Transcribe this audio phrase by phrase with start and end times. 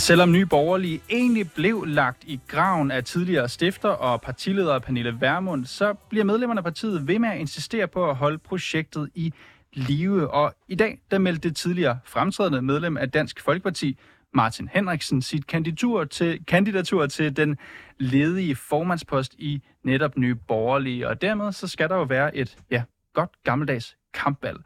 [0.00, 5.64] Selvom Nye Borgerlige egentlig blev lagt i graven af tidligere stifter og partileder Pernille Vermund,
[5.64, 9.32] så bliver medlemmerne af partiet ved med at insistere på at holde projektet i
[9.72, 10.30] live.
[10.30, 13.98] Og i dag, der meldte det tidligere fremtrædende medlem af Dansk Folkeparti,
[14.34, 17.58] Martin Henriksen, sit kandidatur til, kandidatur til den
[17.98, 21.08] ledige formandspost i netop Nye Borgerlige.
[21.08, 22.82] Og dermed så skal der jo være et ja,
[23.14, 24.58] godt gammeldags kampvalg.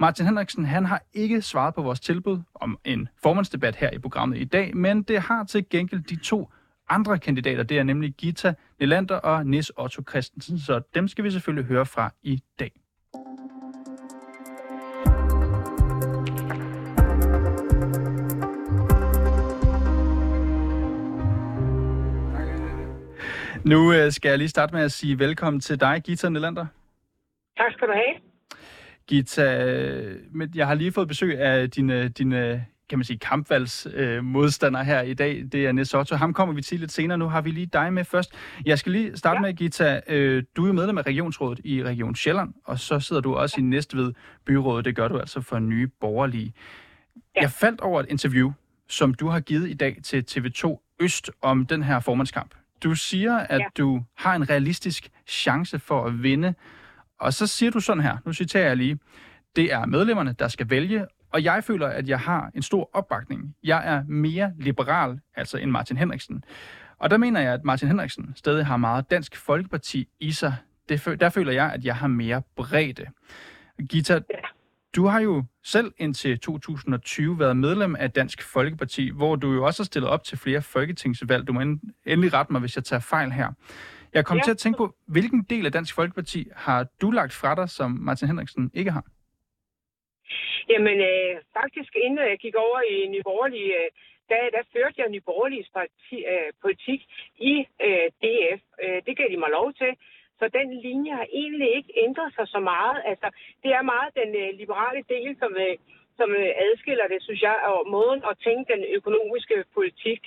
[0.00, 4.38] Martin Henriksen han har ikke svaret på vores tilbud om en formandsdebat her i programmet
[4.38, 6.50] i dag, men det har til gengæld de to
[6.88, 7.62] andre kandidater.
[7.62, 11.86] Det er nemlig Gita Nelander og Nis Otto Christensen, så dem skal vi selvfølgelig høre
[11.86, 12.72] fra i dag.
[23.64, 26.66] Nu øh, skal jeg lige starte med at sige velkommen til dig, Gita Nelander.
[27.56, 28.27] Tak skal du have.
[29.08, 29.74] Gita,
[30.32, 35.02] men jeg har lige fået besøg af dine, dine kan man sige, kampvalgsmodstander øh, her
[35.02, 35.44] i dag.
[35.52, 36.16] Det er Nesotto.
[36.16, 37.18] Ham kommer vi til lidt senere.
[37.18, 38.32] Nu har vi lige dig med først.
[38.66, 39.40] Jeg skal lige starte ja.
[39.40, 40.00] med, Gita.
[40.08, 43.56] Øh, du er jo medlem af Regionsrådet i Region Sjælland, og så sidder du også
[43.58, 44.12] i Næstved
[44.44, 44.84] Byrådet.
[44.84, 46.52] Det gør du altså for nye borgerlige.
[47.36, 47.40] Ja.
[47.40, 48.52] Jeg faldt over et interview,
[48.88, 52.54] som du har givet i dag til TV2 Øst om den her formandskamp.
[52.82, 53.64] Du siger, at ja.
[53.78, 56.54] du har en realistisk chance for at vinde.
[57.20, 58.98] Og så siger du sådan her, nu citerer jeg lige,
[59.56, 63.54] det er medlemmerne, der skal vælge, og jeg føler, at jeg har en stor opbakning.
[63.62, 66.44] Jeg er mere liberal, altså end Martin Henriksen.
[66.98, 70.56] Og der mener jeg, at Martin Henriksen stadig har meget Dansk Folkeparti i sig.
[70.88, 73.06] Det, der føler jeg, at jeg har mere bredde.
[73.88, 74.20] Gita,
[74.96, 79.82] du har jo selv indtil 2020 været medlem af Dansk Folkeparti, hvor du jo også
[79.82, 81.46] har stillet op til flere folketingsvalg.
[81.46, 81.60] Du må
[82.06, 83.52] endelig rette mig, hvis jeg tager fejl her.
[84.14, 84.42] Jeg kom ja.
[84.42, 87.90] til at tænke på, hvilken del af Dansk Folkeparti har du lagt fra dig, som
[87.90, 89.04] Martin Henriksen ikke har?
[90.72, 93.90] Jamen, øh, faktisk inden jeg gik over i Nye Borgerlige, øh,
[94.30, 97.00] der, der førte jeg Nye Borgerliges parti, øh, politik
[97.50, 97.54] i
[97.86, 98.60] øh, DF.
[98.84, 99.92] Øh, det gav de mig lov til.
[100.38, 102.98] Så den linje har egentlig ikke ændret sig så meget.
[103.10, 103.28] Altså,
[103.62, 105.74] det er meget den øh, liberale del, som, øh,
[106.18, 110.20] som øh, adskiller det, synes jeg, og måden at tænke den økonomiske politik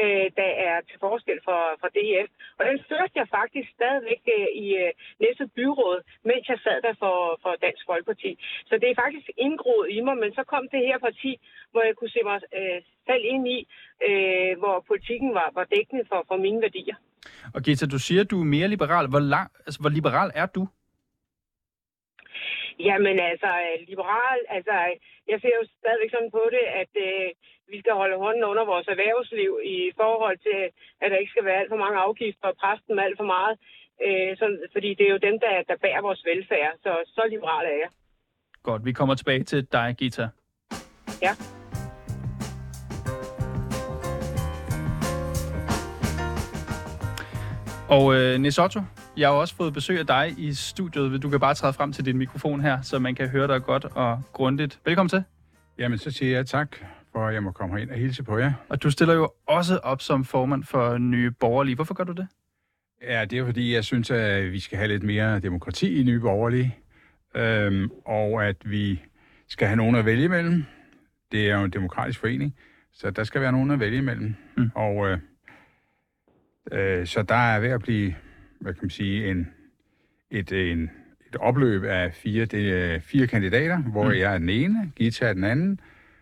[0.00, 2.30] øh, der er til forskel for, for DF.
[2.58, 4.90] Og den førte jeg faktisk stadigvæk øh, i øh,
[5.24, 5.98] næste byråd,
[6.30, 8.30] mens jeg sad der for, for Dansk Folkeparti.
[8.68, 11.32] Så det er faktisk indgroet i mig, men så kom det her parti,
[11.72, 12.78] hvor jeg kunne se mig øh,
[13.08, 13.58] selv ind i,
[14.08, 16.96] øh, hvor politikken var, var dækkende for, for mine værdier.
[17.54, 19.06] Og Gita, du siger, at du er mere liberal.
[19.08, 20.62] Hvor, lang, altså, hvor liberal er du?
[22.78, 23.50] Jamen altså,
[23.88, 24.76] liberal, altså,
[25.30, 27.28] jeg ser jo stadigvæk sådan på det, at øh,
[27.72, 30.60] vi skal holde hånden under vores erhvervsliv i forhold til,
[31.02, 33.54] at der ikke skal være alt for mange afgifter og presse dem alt for meget.
[34.06, 36.72] Øh, sådan, fordi det er jo dem, der, der bærer vores velfærd.
[36.84, 37.90] Så, så liberal er jeg.
[38.62, 40.28] Godt, vi kommer tilbage til dig, Gita.
[41.22, 41.32] Ja.
[47.88, 48.80] Og øh, Nesotto,
[49.16, 51.22] jeg har også fået besøg af dig i studiet.
[51.22, 53.84] Du kan bare træde frem til din mikrofon her, så man kan høre dig godt
[53.84, 54.80] og grundigt.
[54.84, 55.24] Velkommen til.
[55.78, 56.76] Jamen, så siger jeg tak
[57.12, 58.52] for, at jeg må komme ind og hilse på jer.
[58.68, 61.74] Og du stiller jo også op som formand for Nye Borgerlige.
[61.74, 62.28] Hvorfor gør du det?
[63.02, 66.20] Ja, det er fordi, jeg synes, at vi skal have lidt mere demokrati i Nye
[66.20, 66.76] Borgerlige.
[67.34, 69.02] Øhm, og at vi
[69.48, 70.64] skal have nogen at vælge imellem.
[71.32, 72.54] Det er jo en demokratisk forening,
[72.92, 74.34] så der skal være nogen at vælge imellem.
[74.56, 74.70] Mm.
[74.74, 75.18] Og øh,
[76.72, 78.14] øh, så der er ved at blive,
[78.64, 79.48] hvad kan man sige, en,
[80.30, 80.90] et, en,
[81.28, 84.10] et opløb af fire, det er fire kandidater, hvor mm.
[84.10, 85.80] jeg er den ene, Gita er den anden,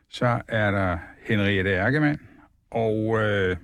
[0.09, 2.21] så er der Henriette Erkemann
[2.71, 3.57] og øh,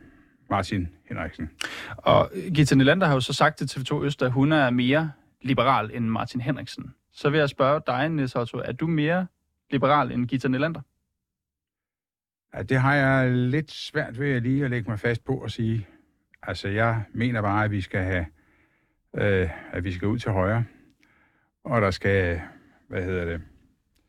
[0.50, 1.50] Martin Henriksen.
[1.96, 5.12] Og Gita Nylander har jo så sagt til TV2 Øst, at hun er mere
[5.42, 6.94] liberal end Martin Henriksen.
[7.12, 9.26] Så vil jeg spørge dig, Niels Otto, er du mere
[9.70, 10.80] liberal end Gita Nylander?
[12.54, 15.52] Ja, det har jeg lidt svært ved at lige at lægge mig fast på at
[15.52, 15.86] sige.
[16.42, 18.26] Altså, jeg mener bare, at vi skal have,
[19.16, 20.64] øh, at vi skal ud til højre.
[21.64, 22.40] Og der skal,
[22.88, 23.42] hvad hedder det?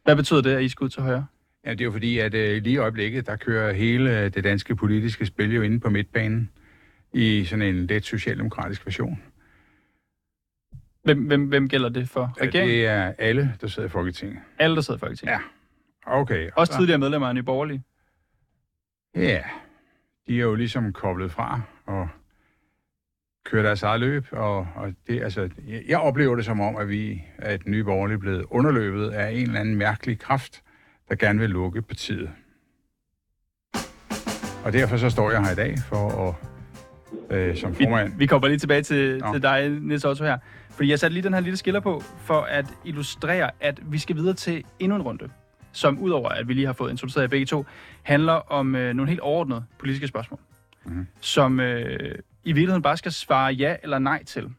[0.03, 1.25] Hvad betyder det, at I skal ud til højre?
[1.65, 4.43] Ja, det er jo fordi, at øh, lige i øjeblikket, der kører hele øh, det
[4.43, 6.49] danske politiske spil jo inde på midtbanen
[7.13, 9.23] i sådan en let socialdemokratisk version.
[11.03, 12.33] Hvem, hvem, hvem gælder det for?
[12.41, 12.69] Regeringen?
[12.69, 14.39] Det er alle, der sidder i Folketinget.
[14.59, 15.33] Alle, der sidder i Folketinget?
[15.33, 15.39] Ja.
[16.05, 16.49] Okay.
[16.55, 16.79] Også så...
[16.79, 17.83] tidligere medlemmer af Nye Borgerlige?
[19.15, 19.43] Ja.
[20.27, 22.09] De er jo ligesom koblet fra og
[23.51, 26.89] kører deres eget løb, og, og det, altså, jeg, jeg oplever det som om, at
[26.89, 30.61] vi, at Nye Borgerlige er blevet underløbet af en eller anden mærkelig kraft,
[31.09, 32.29] der gerne vil lukke partiet.
[34.65, 36.35] Og derfor så står jeg her i dag for at
[37.37, 38.09] øh, som formand.
[38.11, 40.37] Vi, vi kommer lige tilbage til, til dig, Niels Otto her.
[40.69, 44.15] Fordi jeg satte lige den her lille skiller på, for at illustrere, at vi skal
[44.15, 45.29] videre til endnu en runde.
[45.71, 47.65] som udover at vi lige har fået introduceret jer begge to,
[48.03, 50.39] handler om øh, nogle helt overordnede politiske spørgsmål,
[50.89, 51.07] Mhm.
[51.21, 54.53] som øh, i virkeligheden bare skal svare ja eller nej til.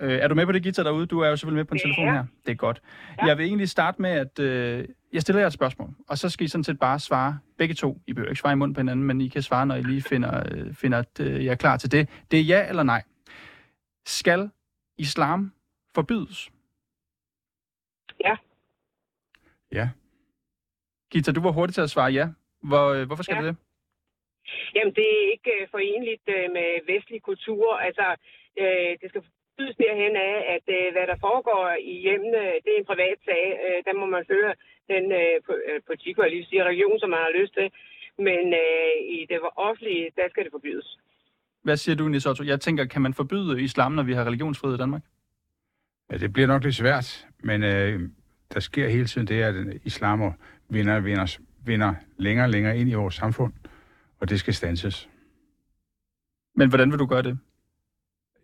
[0.00, 1.06] Øh, er du med på det, Gita, derude?
[1.06, 1.82] Du er jo selvfølgelig med på en Ja.
[1.82, 2.24] telefon her.
[2.46, 2.82] Det er godt.
[3.18, 3.26] Ja.
[3.26, 6.44] Jeg vil egentlig starte med, at øh, jeg stiller jer et spørgsmål, og så skal
[6.44, 8.02] I sådan set bare svare begge to.
[8.06, 10.02] I behøver ikke svare i munden på hinanden, men I kan svare, når I lige
[10.02, 12.08] finder, øh, finder at øh, jeg er klar til det.
[12.30, 13.02] Det er ja eller nej.
[14.06, 14.50] Skal
[14.98, 15.52] islam
[15.94, 16.50] forbydes?
[18.24, 18.36] Ja.
[19.72, 19.88] Ja.
[21.10, 22.28] Gita, du var hurtig til at svare ja.
[22.62, 23.42] Hvor, øh, hvorfor skal Ja.
[23.42, 23.56] det det?
[24.74, 27.64] Jamen, det er ikke øh, forenligt øh, med vestlig kultur.
[27.88, 28.06] Altså,
[28.62, 32.80] øh, det skal forbydes derhen af, at øh, hvad der foregår i hjemmene, det er
[32.80, 33.44] en privat sag.
[33.64, 34.52] Øh, der må man føre
[34.92, 37.68] den øh, po- øh, politik, og lige sige religion, som man har lyst til.
[38.28, 40.88] Men øh, i det offentlige, der skal det forbydes.
[41.62, 42.44] Hvad siger du, Nisotto?
[42.44, 45.02] Jeg tænker, kan man forbyde islam, når vi har religionsfrihed i Danmark?
[46.10, 48.00] Ja, det bliver nok lidt svært, men øh,
[48.54, 49.54] der sker hele tiden det, at
[49.84, 50.32] islamer
[50.68, 53.52] vinder, vinder, vinder længere og længere ind i vores samfund,
[54.20, 55.08] og det skal stanses.
[56.54, 57.38] Men hvordan vil du gøre det,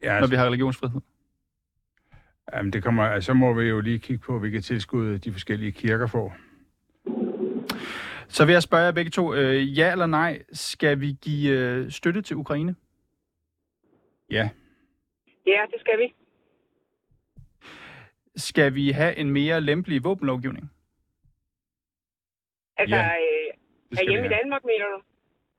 [0.03, 1.01] Ja, når altså, vi har religionsfrihed?
[2.53, 5.73] jamen, det kommer, altså, så må vi jo lige kigge på, hvilke tilskud de forskellige
[5.73, 6.37] kirker får.
[8.29, 11.91] Så vil jeg spørge jer begge to, øh, ja eller nej, skal vi give øh,
[11.91, 12.75] støtte til Ukraine?
[14.31, 14.49] Ja,
[15.47, 16.15] Ja, det skal vi.
[18.37, 20.71] Skal vi have en mere lempelig våbenlovgivning?
[22.77, 23.55] Altså, Ja, øh,
[23.91, 24.31] det skal vi hjemme i.
[24.31, 25.03] Danmark, mener du?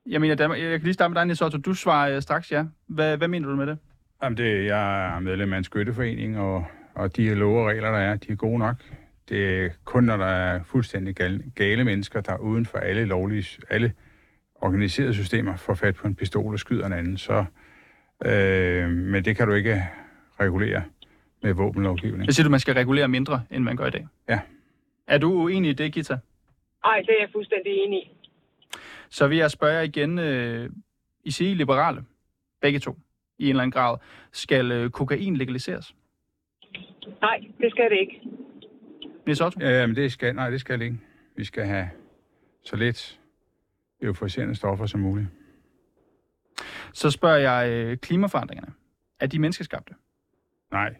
[0.09, 1.57] Jeg mener, Danmark, jeg kan lige starte med dig, Nisotto.
[1.57, 2.65] Du svarer øh, straks ja.
[2.87, 3.77] Hvad, hvad mener du med det?
[4.23, 6.65] Jamen, det, jeg er medlem af en skytteforening, og,
[6.95, 8.75] og de love og regler, der er, de er gode nok.
[9.29, 13.59] Det er kun, når der er fuldstændig gale, gale mennesker, der uden for alle lovlige,
[13.69, 13.93] alle
[14.55, 17.17] organiserede systemer får fat på en pistol og skyder en anden.
[17.17, 17.45] Så,
[18.25, 19.83] øh, men det kan du ikke
[20.39, 20.83] regulere
[21.43, 22.25] med våbenlovgivning.
[22.25, 24.07] Jeg siger du, man skal regulere mindre, end man gør i dag.
[24.29, 24.39] Ja.
[25.07, 26.17] Er du uenig i det, Gita?
[26.83, 28.16] Nej, det er jeg fuldstændig enig i.
[29.09, 30.19] Så vil jeg spørge jer igen.
[30.19, 30.69] Øh,
[31.23, 32.05] I siger I er liberale,
[32.61, 32.97] begge to,
[33.37, 33.97] i en eller anden grad.
[34.31, 35.95] Skal øh, kokain legaliseres?
[37.21, 38.21] Nej, det skal det ikke.
[39.27, 39.59] Nisotto?
[39.59, 40.97] Ja, men det skal, nej, det skal det ikke.
[41.35, 41.89] Vi skal have
[42.63, 43.19] så lidt
[44.01, 45.27] euforiserende stoffer som muligt.
[46.93, 48.73] Så spørger jeg øh, klimaforandringerne.
[49.19, 49.93] Er de menneskeskabte?
[50.71, 50.95] Nej,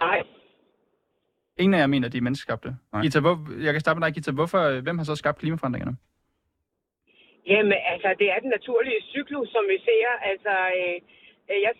[0.00, 0.22] Nej,
[1.58, 2.76] Ingen af jer mener, at de er menneskeskabte.
[2.92, 3.02] Nej.
[3.02, 4.30] Gita, hvor, jeg kan starte med dig, Gita.
[4.30, 5.96] Hvorfor, øh, hvem har så skabt klimaforandringerne?
[7.52, 10.08] Jamen, altså, det er den naturlige cyklus, som vi ser.
[10.30, 10.96] Altså, øh,
[11.50, 11.72] øh jeg,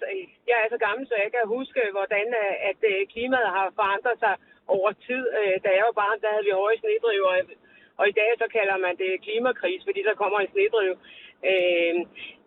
[0.51, 4.17] jeg er så gammel, så jeg kan huske, hvordan øh, at øh, klimaet har forandret
[4.25, 4.35] sig
[4.77, 5.25] over tid.
[5.41, 7.33] Øh, Da jeg var barn, der havde vi høje snedriver,
[7.99, 10.93] og i dag så kalder man det klimakris, fordi der kommer en snedriv.
[11.51, 11.95] Øh,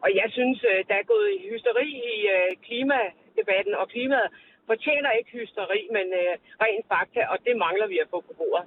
[0.03, 0.59] og jeg synes,
[0.89, 4.29] der er gået hysteri i øh, klimadebatten, og klimaet
[4.69, 6.33] fortjener ikke hysteri, men øh,
[6.63, 8.65] rent fakta, og det mangler vi at få på bordet.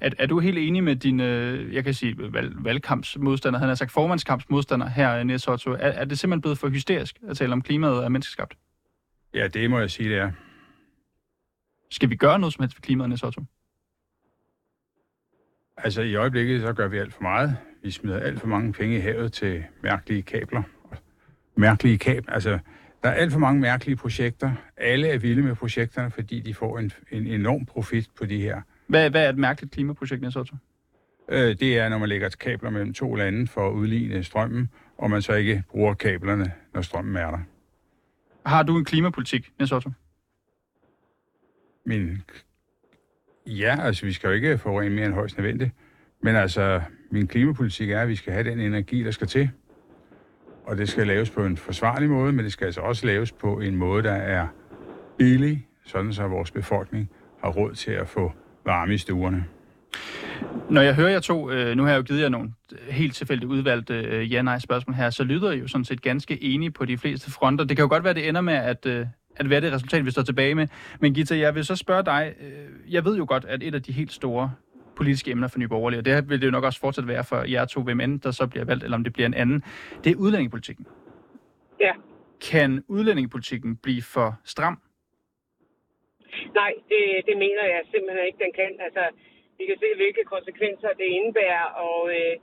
[0.00, 3.74] Er, er du helt enig med din, øh, jeg kan sige, valg, valgkampsmodstander, han har
[3.74, 5.70] sagt formandskampsmodstander her, Niels Otto.
[5.70, 8.54] Er, er det simpelthen blevet for hysterisk at tale om klimaet er menneskeskabt?
[9.34, 10.32] ja, det må jeg sige, det er.
[11.90, 13.44] Skal vi gøre noget som helst for klimaet, Niels Otto?
[15.76, 17.56] Altså i øjeblikket, så gør vi alt for meget.
[17.82, 20.62] Vi smider alt for mange penge i havet til mærkelige kabler.
[21.56, 22.58] Mærkelige kab, altså
[23.02, 24.52] der er alt for mange mærkelige projekter.
[24.76, 28.60] Alle er vilde med projekterne, fordi de får en, en enorm profit på de her.
[28.92, 30.56] Hvad, hvad er et mærkeligt klimaprojekt, Niels Otto?
[31.28, 35.10] Øh, det er, når man lægger kabler mellem to lande for at udligne strømmen, og
[35.10, 37.38] man så ikke bruger kablerne, når strømmen er der.
[38.46, 39.90] Har du en klimapolitik, Niels Otto?
[41.84, 42.22] Men
[43.46, 45.70] ja, altså vi skal jo ikke forurene mere end højst nødvendigt.
[46.20, 49.50] Men altså, min klimapolitik er, at vi skal have den energi, der skal til.
[50.64, 53.60] Og det skal laves på en forsvarlig måde, men det skal altså også laves på
[53.60, 54.46] en måde, der er
[55.18, 58.32] billig, sådan så vores befolkning har råd til at få
[58.64, 59.44] varme i stuerne.
[60.70, 62.52] Når jeg hører jer to, øh, nu har jeg jo givet jer nogle
[62.90, 66.84] helt tilfældigt udvalgte øh, ja-nej-spørgsmål her, så lyder I jo sådan set ganske enige på
[66.84, 67.64] de fleste fronter.
[67.64, 70.06] Det kan jo godt være, at det ender med at, øh, at være det resultat,
[70.06, 70.68] vi står tilbage med.
[71.00, 72.34] Men Gita, jeg vil så spørge dig,
[72.90, 74.52] jeg ved jo godt, at et af de helt store
[74.96, 77.42] politiske emner for Nye Borgerlige, og det vil det jo nok også fortsat være for
[77.42, 79.62] jer to, hvem end der så bliver valgt, eller om det bliver en anden,
[80.04, 80.86] det er udlændingepolitikken.
[81.80, 81.92] Ja.
[82.50, 84.78] Kan udlændingepolitikken blive for stram?
[86.60, 88.72] Nej, det, det mener jeg simpelthen ikke, den kan.
[88.86, 89.04] Altså,
[89.58, 92.36] vi kan se, hvilke konsekvenser det indebærer og, øh,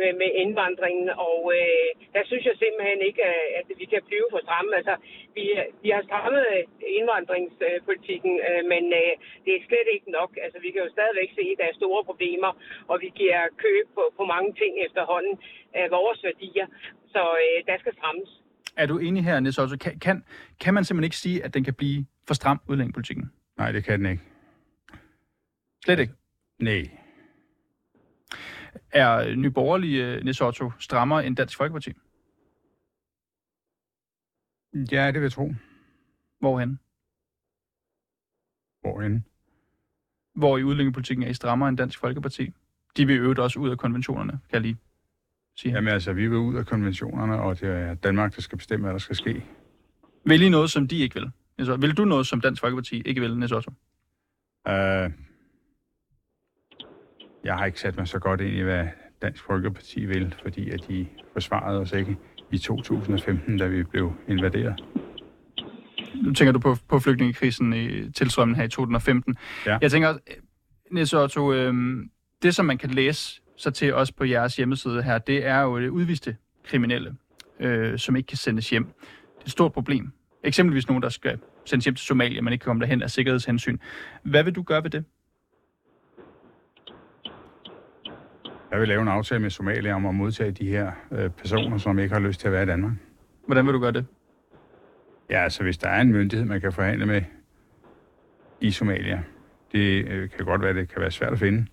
[0.00, 3.22] med, med indvandringen, og øh, der synes jeg simpelthen ikke,
[3.60, 4.70] at vi kan blive for stramme.
[4.80, 4.94] Altså,
[5.36, 5.44] vi,
[5.84, 6.62] vi har strammet øh,
[6.98, 9.12] indvandringspolitikken, øh, men øh,
[9.44, 10.30] det er slet ikke nok.
[10.44, 12.50] Altså, vi kan jo stadigvæk se, at der er store problemer,
[12.90, 15.34] og vi giver køb på, på mange ting efterhånden
[15.80, 16.66] af vores værdier,
[17.14, 18.30] så øh, der skal strammes.
[18.82, 19.76] Er du enig her, Niels Otto?
[19.84, 20.16] Kan, kan,
[20.62, 23.32] kan man simpelthen ikke sige, at den kan blive for stram, udlændingepolitikken?
[23.56, 24.22] Nej, det kan den ikke.
[25.84, 26.14] Slet ikke.
[26.58, 26.90] Nej.
[28.92, 31.92] Er nyborgerlige øh, Nesotto strammere end Dansk Folkeparti?
[34.92, 35.54] Ja, det vil jeg tro.
[36.38, 36.78] Hvorhen?
[38.80, 39.24] Hvorhen?
[40.34, 42.52] Hvor i udlændingepolitikken er I strammere end Dansk Folkeparti?
[42.96, 44.76] De vil øvrigt også ud af konventionerne, kan jeg lige
[45.56, 45.74] sige.
[45.74, 48.92] Jamen altså, vi vil ud af konventionerne, og det er Danmark, der skal bestemme, hvad
[48.92, 49.44] der skal ske.
[50.26, 51.30] Vil I noget, som de ikke vil?
[51.58, 53.70] Altså, vil du noget, som Dansk Folkeparti ikke vil, Nesotto?
[54.68, 55.12] Uh,
[57.44, 58.88] jeg har ikke sat mig så godt ind i, hvad
[59.22, 62.16] Dansk Folkeparti vil, fordi at de forsvarede os ikke
[62.50, 64.84] i 2015, da vi blev invaderet.
[66.14, 69.36] Nu tænker du på, på flygtningekrisen i tilstrømmen her i 2015.
[69.66, 69.78] Ja.
[69.80, 70.18] Jeg tænker,
[70.90, 71.74] Niels Otto, øh,
[72.42, 75.80] det som man kan læse sig til også på jeres hjemmeside her, det er jo
[75.80, 77.16] det udviste kriminelle,
[77.60, 78.84] øh, som ikke kan sendes hjem.
[78.84, 80.12] Det er et stort problem.
[80.44, 83.78] Eksempelvis nogen, der skal sendes hjem til Somalia, men ikke kan komme derhen af sikkerhedshensyn.
[84.22, 85.04] Hvad vil du gøre ved det?
[88.70, 91.98] Jeg vil lave en aftale med Somalia om at modtage de her øh, personer, som
[91.98, 92.92] ikke har lyst til at være i Danmark.
[93.46, 94.06] Hvordan vil du gøre det?
[95.30, 97.22] Ja, altså hvis der er en myndighed, man kan forhandle med
[98.60, 99.22] i Somalia,
[99.72, 101.66] det øh, kan godt være, det kan være svært at finde.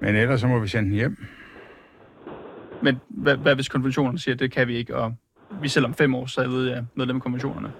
[0.00, 1.24] Men ellers så må vi sende den hjem.
[2.82, 5.14] Men hvad, hvad hvis konventionerne siger, at det kan vi ikke, og
[5.62, 7.72] vi selv om fem år, så er medlem af konventionerne?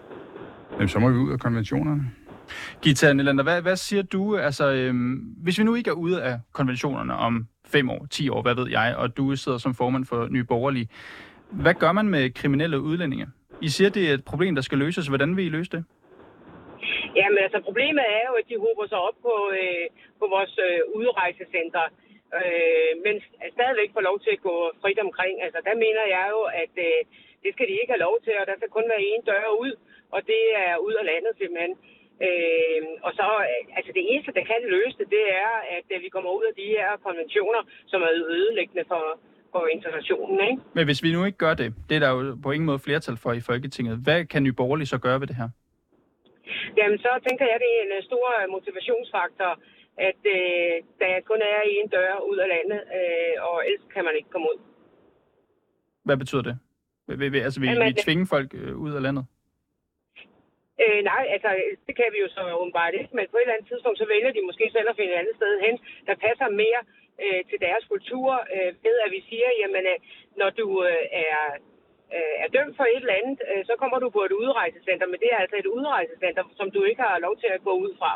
[0.72, 2.02] Jamen, så må vi ud af konventionerne.
[2.82, 4.36] Gita Nylander, hvad, hvad siger du?
[4.36, 5.14] Altså, øhm,
[5.44, 8.70] hvis vi nu ikke er ude af konventionerne om fem år, ti år, hvad ved
[8.70, 10.88] jeg, og du sidder som formand for Nye Borgerlige,
[11.50, 13.26] hvad gør man med kriminelle udlændinge?
[13.60, 15.06] I siger, det er et problem, der skal løses.
[15.06, 15.84] Hvordan vil I løse det?
[17.18, 19.86] Jamen altså, problemet er jo, at de hober sig op på, øh,
[20.20, 21.84] på vores øh, udrejsecenter,
[22.38, 23.14] øh, men
[23.56, 25.34] stadigvæk får lov til at gå frit omkring.
[25.46, 27.00] Altså, der mener jeg jo, at øh,
[27.44, 29.72] det skal de ikke have lov til, og der skal kun være en dør ud,
[30.14, 31.74] og det er ud af landet simpelthen.
[32.26, 35.98] Øh, og så, øh, altså det eneste, der kan løse det, det er, at øh,
[36.04, 39.04] vi kommer ud af de her konventioner, som er ødelæggende for,
[39.52, 40.38] for integrationen.
[40.48, 40.62] Ikke?
[40.76, 43.16] Men hvis vi nu ikke gør det, det er der jo på ingen måde flertal
[43.22, 45.48] for i Folketinget, hvad kan Nye Borgerlige så gøre ved det her?
[46.78, 49.50] Jamen, så tænker jeg, at det er en stor motivationsfaktor,
[50.08, 54.14] at øh, der kun er en dør ud af landet, øh, og ellers kan man
[54.18, 54.58] ikke komme ud.
[56.04, 56.58] Hvad betyder det?
[57.08, 59.24] Vil, vil, altså, vil, Jamen, vil I tvinge folk øh, ud af landet?
[60.82, 61.50] Øh, nej, altså
[61.86, 64.32] det kan vi jo så åbenbart ikke, men på et eller andet tidspunkt, så vælger
[64.36, 65.74] de måske selv at finde et andet sted hen,
[66.08, 66.80] der passer mere
[67.24, 69.98] øh, til deres kultur, øh, ved at vi siger, jamen øh,
[70.40, 71.42] når du øh, er,
[72.16, 75.18] øh, er dømt for et eller andet, øh, så kommer du på et udrejsecenter, men
[75.22, 78.12] det er altså et udrejsecenter, som du ikke har lov til at gå ud fra.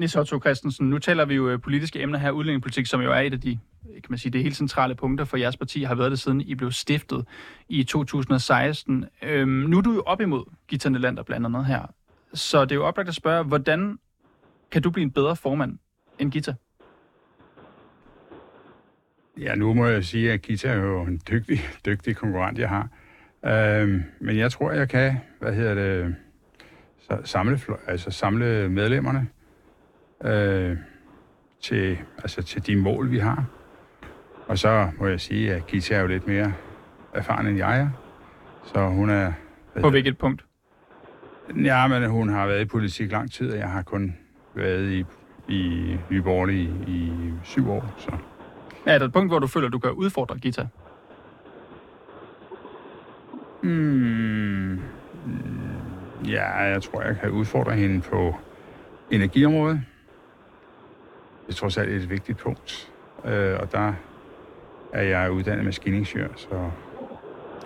[0.00, 3.34] Nis Otto Christensen, nu taler vi jo politiske emner her, udlændingepolitik, som jo er et
[3.38, 3.52] af de,
[3.84, 6.54] kan man sige, det helt centrale punkter for jeres parti, har været det siden I
[6.54, 7.26] blev stiftet
[7.68, 9.04] i 2016.
[9.22, 11.86] Øhm, nu er du jo op imod Gita Nelander blandt andet her,
[12.34, 13.98] så det er jo oplagt at spørge, hvordan
[14.70, 15.78] kan du blive en bedre formand
[16.18, 16.54] end Gita?
[19.38, 22.88] Ja, nu må jeg sige, at Gita er jo en dygtig, dygtig konkurrent, jeg har.
[23.44, 26.14] Øhm, men jeg tror, jeg kan, hvad hedder det,
[26.98, 29.26] så samle, altså samle medlemmerne
[30.24, 30.76] øh,
[31.60, 33.59] til, altså til de mål, vi har.
[34.50, 36.52] Og så må jeg sige, at Gita er jo lidt mere
[37.14, 37.88] erfaren, end jeg er.
[38.64, 39.32] Så hun er...
[39.80, 40.44] På hvilket punkt?
[41.64, 44.16] Ja, men hun har været i politik lang tid, og jeg har kun
[44.54, 45.04] været i,
[45.48, 47.94] i Nye Borgerlige i, i syv år.
[47.98, 48.10] Så
[48.86, 50.66] Er der et punkt, hvor du føler, du kan udfordre Gita?
[53.62, 54.80] Hmm.
[56.28, 58.34] Ja, jeg tror, jeg kan udfordre hende på
[59.10, 59.80] energiområdet.
[61.46, 62.92] Det er trods alt et vigtigt punkt.
[63.24, 63.92] Øh, og der
[64.92, 66.70] er jeg uddannet maskiningeniør, så...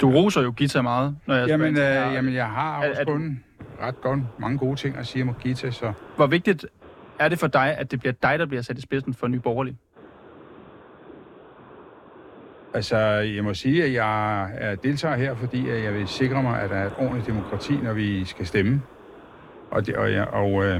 [0.00, 3.04] Du roser jo Gita meget, når jeg Jamen, øh, jamen jeg har Er- også er
[3.04, 3.45] kun
[3.83, 5.93] ret godt mange gode ting at sige om Gita, så...
[6.16, 6.66] Hvor vigtigt
[7.19, 9.40] er det for dig, at det bliver dig, der bliver sat i spidsen for Nye
[9.40, 9.76] Borgerlige?
[12.75, 12.97] Altså,
[13.37, 16.71] jeg må sige, at jeg er deltager her, fordi at jeg vil sikre mig, at
[16.71, 18.83] der er et ordentligt demokrati, når vi skal stemme.
[19.75, 20.73] Og, det, og, jeg, og øh,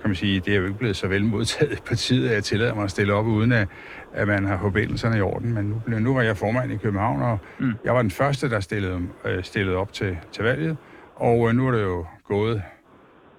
[0.00, 2.44] kan man sige, det er jo ikke blevet så vel modtaget i partiet, at jeg
[2.44, 3.68] tillader mig at stille op, uden at,
[4.12, 5.54] at man har forbindelserne i orden.
[5.54, 7.72] Men nu, blev- nu var jeg formand i København, og Mm.
[7.84, 10.76] jeg var den første, der stillede, øh, stillede op til, til valget.
[11.14, 12.62] Og øh, nu er det jo gået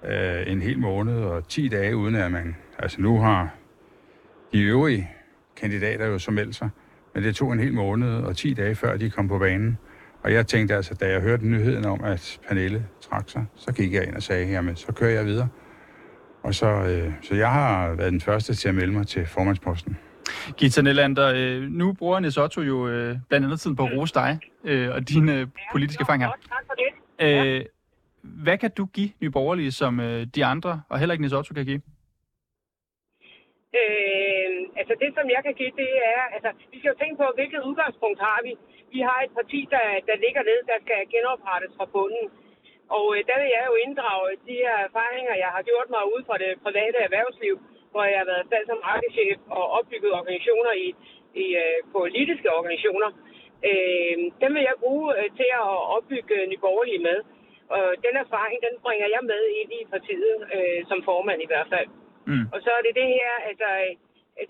[0.08, 2.56] øh, en hel måned og 10 dage, uden at man...
[2.78, 3.48] Altså nu har
[4.52, 5.10] de øvrige
[5.60, 6.68] kandidater jo så meldt sig.
[7.14, 9.78] Men det tog en hel måned og 10 dage, før de kom på banen.
[10.22, 13.92] Og jeg tænkte altså, da jeg hørte nyheden om, at Pernille trak sig, så gik
[13.92, 15.48] jeg ind og sagde, jamen, så kører jeg videre.
[16.42, 19.98] Og så, øh, så jeg har været den første til at melde mig til formandsposten.
[20.56, 24.14] Gita Nylander, øh, nu bruger Nis Otto jo øh, blandt andet tiden på at rose
[24.14, 26.30] dig øh, og dine øh, politiske her.
[27.20, 27.64] Øh,
[28.22, 31.54] hvad kan du give Nye Borgerlige, som øh, de andre, og heller ikke Nis Otto
[31.54, 31.80] kan give?
[33.74, 34.17] Øh,
[34.80, 37.66] altså det, som jeg kan give, det er, altså vi skal jo tænke på, hvilket
[37.68, 38.52] udgangspunkt har vi.
[38.94, 42.24] Vi har et parti, der, der ligger ned, der skal genoprettes fra bunden.
[42.96, 46.24] Og øh, der vil jeg jo inddrage de her erfaringer, jeg har gjort mig ude
[46.28, 47.54] fra det private erhvervsliv,
[47.92, 50.88] hvor jeg har været salgs- og markedschef og opbygget organisationer i,
[51.44, 53.10] i øh, politiske organisationer.
[53.70, 57.18] Øh, dem vil jeg bruge øh, til at opbygge Nyborgerlige med.
[57.76, 61.68] Og den erfaring, den bringer jeg med ind i partiet, øh, som formand i hvert
[61.74, 61.88] fald.
[62.30, 62.46] Mm.
[62.54, 63.92] Og så er det det her, altså, øh,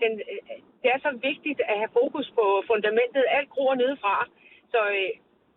[0.03, 0.41] den, øh,
[0.81, 3.23] det er så vigtigt at have fokus på fundamentet.
[3.37, 4.15] Alt gror nedefra.
[4.73, 5.11] Så øh,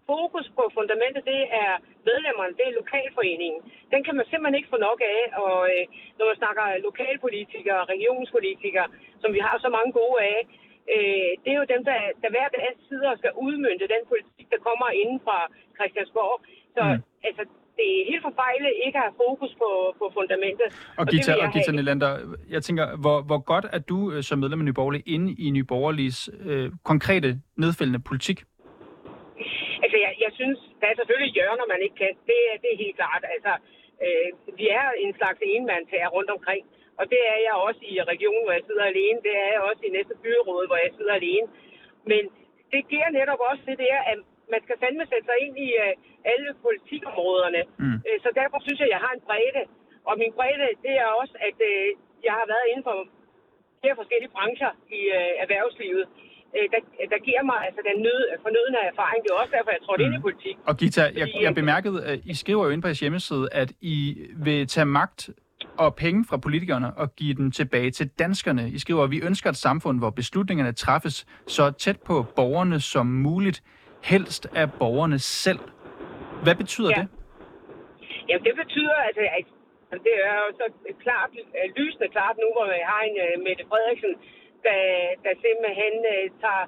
[0.06, 1.72] fokus på fundamentet, det er
[2.10, 3.60] medlemmerne, det er lokalforeningen.
[3.92, 5.22] Den kan man simpelthen ikke få nok af.
[5.44, 5.84] Og øh,
[6.18, 8.88] når man snakker lokalpolitikere, regionspolitikere,
[9.22, 10.38] som vi har så mange gode af,
[10.94, 14.46] øh, det er jo dem, der, der hver dag sidder og skal udmynde den politik,
[14.52, 15.38] der kommer inden fra
[15.76, 16.36] Christiansborg.
[16.76, 16.90] Så Mm.
[16.90, 17.02] mm.
[17.28, 17.42] altså,
[17.78, 19.68] det er helt forfejlet ikke at have fokus på,
[20.00, 20.66] på fundamentet.
[21.00, 21.70] Og Gita, jeg og Gita.
[21.78, 22.10] Nylander,
[22.54, 25.46] jeg tænker, hvor, hvor godt er du øh, som medlem af Nye Borgerlige inde i
[25.56, 26.18] Nye Borgerliges
[26.50, 27.28] øh, konkrete,
[27.62, 28.38] nedfældende politik?
[29.84, 32.12] Altså, jeg, jeg synes, der er selvfølgelig hjørner, man ikke kan.
[32.30, 33.22] Det, er- det er helt klart.
[33.34, 33.52] Altså,
[34.04, 36.62] øh, vi er en slags enmandtager rundt omkring.
[37.00, 39.18] Og det er jeg også i regionen, hvor jeg sidder alene.
[39.26, 41.46] Det er jeg også i næste byråd, hvor jeg sidder alene.
[42.10, 42.22] Men
[42.72, 44.18] det giver netop også det der, at
[44.54, 45.92] man skal fandme sætte sig ind i øh,
[46.32, 47.62] alle politikområderne.
[47.82, 47.98] Mm.
[48.06, 49.62] Øh, så derfor synes jeg, at jeg har en bredde.
[50.08, 51.86] Og min bredde, det er også, at øh,
[52.26, 52.96] jeg har været inden for
[53.80, 56.04] flere forskellige brancher i øh, erhvervslivet.
[56.56, 56.80] Øh, der,
[57.12, 59.18] der giver mig altså den nød, fornødende erfaring.
[59.22, 60.06] Det er også derfor, jeg trådte mm.
[60.06, 60.56] ind i politik.
[60.68, 63.44] Og Gita, jeg, Fordi, jeg øh, bemærkede, at I skriver jo ind på jeres hjemmeside,
[63.62, 63.98] at I
[64.46, 65.20] vil tage magt
[65.76, 68.70] og penge fra politikerne og give dem tilbage til danskerne.
[68.70, 73.06] I skriver, at vi ønsker et samfund, hvor beslutningerne træffes så tæt på borgerne som
[73.06, 73.62] muligt,
[74.02, 75.62] helst af borgerne selv.
[76.44, 77.00] Hvad betyder Ja.
[77.00, 77.08] det?
[78.28, 79.46] Jamen, det betyder, altså, at
[79.94, 80.66] at det er jo så
[81.04, 84.12] klart, øh, lysende klart nu, hvor vi har en uh, Mette Frederiksen,
[84.66, 84.80] der,
[85.24, 86.64] der simpelthen uh, tager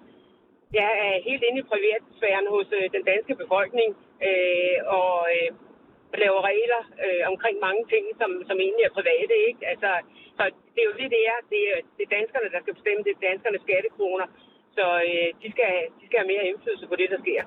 [0.79, 3.91] ja, er helt inde i privatsfæren hos den danske befolkning
[4.29, 5.49] uh, og uh,
[6.23, 9.35] laver regler uh, omkring mange ting, som, som egentlig er private.
[9.49, 9.61] Ikke?
[9.73, 9.91] Altså,
[10.37, 10.43] så
[10.75, 11.39] det er jo det, det er.
[11.53, 13.01] Det er, det er danskerne, der skal bestemme.
[13.07, 14.27] Det er danskernes skattekroner.
[14.79, 17.43] Så øh, de, skal, de skal have mere indflydelse på det, der sker.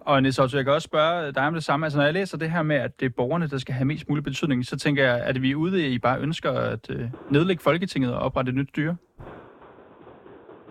[0.00, 1.86] Og Niels Otto, jeg kan også spørge dig om det samme.
[1.86, 4.08] Altså, når jeg læser det her med, at det er borgerne, der skal have mest
[4.08, 6.90] mulig betydning, så tænker jeg, at vi er ude i, at I bare ønsker at
[6.90, 8.96] øh, nedlægge Folketinget og oprette et nyt styre?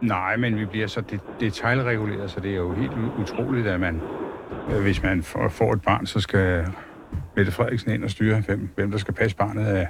[0.02, 4.02] Nej, men vi bliver så det, detaljreguleret, så det er jo helt utroligt, at man,
[4.82, 6.66] hvis man får, får et barn, så skal
[7.36, 9.88] Mette Frederiksen ind og styre, hvem, hvem der skal passe barnet af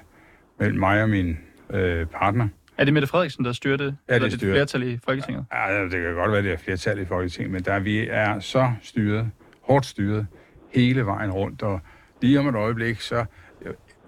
[0.60, 1.38] mellem mig og min
[1.70, 2.48] øh, partner.
[2.78, 3.98] Er det Mette Frederiksen, der styrer det?
[4.10, 4.52] Ja, det er det styrer.
[4.52, 5.46] et flertal i Folketinget?
[5.54, 8.72] Ja, det kan godt være, det er flertal i Folketinget, men der vi er så
[8.82, 9.32] styret,
[9.62, 10.28] hårdt styret,
[10.74, 11.82] hele vejen rundt, og
[12.22, 13.26] lige om et øjeblik, så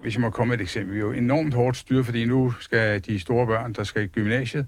[0.02, 2.50] hvis jeg må komme med et eksempel, vi er jo enormt hårdt styret, fordi nu
[2.60, 4.66] skal de store børn, der skal i gymnasiet,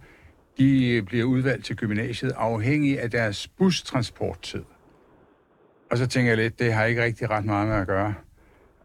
[0.58, 4.62] de bliver udvalgt til gymnasiet afhængig af deres bustransporttid.
[5.90, 8.14] Og så tænker jeg lidt, det har ikke rigtig ret meget med at gøre.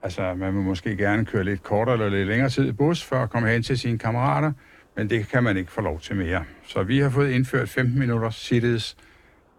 [0.04, 3.15] Altså, man vil måske gerne køre lidt kortere eller lidt længere tid i bus, for
[3.15, 4.52] at komme hen til sine kammerater,
[4.95, 6.43] men det kan man ikke få lov til mere.
[6.67, 8.97] Så vi har fået indført 15 minutter cities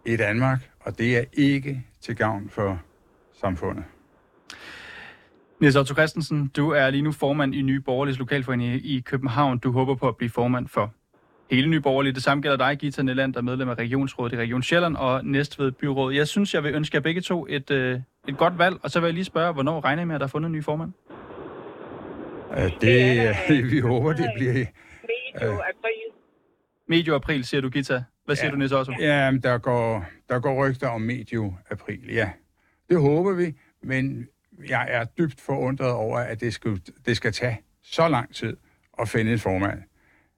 [0.06, 2.82] i Danmark, og det er ikke til gavn for
[3.40, 3.84] samfundet.
[5.60, 9.58] Niels Otto Christensen, du er lige nu formand i Nye Borgerliges Lokalforening i København.
[9.58, 10.94] Du håber på at blive formand for
[11.50, 12.12] hele Nye Borgerlige.
[12.12, 15.24] Det samme gælder dig, Gita Nelland, der er medlem af Regionsrådet i Region Sjælland og
[15.24, 16.12] Næstved Byråd.
[16.14, 19.00] Jeg synes, jeg vil ønske jer begge to et, øh, et godt valg, og så
[19.00, 20.92] vil jeg lige spørge, hvornår regner I med, at der er fundet en ny formand?
[22.80, 23.36] Det,
[23.72, 24.64] vi håber, det bliver...
[25.34, 25.58] Medio Øh.
[25.58, 25.92] april.
[26.88, 28.02] Medio april, siger du, Gita.
[28.24, 28.50] Hvad siger Ja.
[28.52, 28.92] du, Niels Otto?
[29.00, 32.30] Ja, der går, der går rygter om medio april, ja.
[32.90, 34.28] Det håber vi, men
[34.68, 38.56] jeg er dybt forundret over, at det skal, det skal tage så lang tid
[39.00, 39.82] at finde en formand.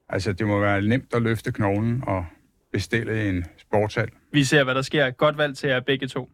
[0.08, 2.26] Altså, det må være nemt at løfte knoglen og
[2.72, 4.08] bestille en sportshal.
[4.32, 5.10] Vi ser, hvad der sker.
[5.10, 6.30] Godt valg til jer begge to.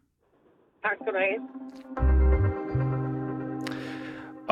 [0.82, 1.61] Tak skal du have.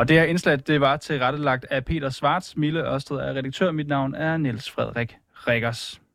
[0.00, 2.56] Og det her indslag, det var tilrettelagt af Peter Svarts.
[2.56, 3.70] Mille Ørsted er redaktør.
[3.70, 6.00] Mit navn er Niels Frederik Rikkers.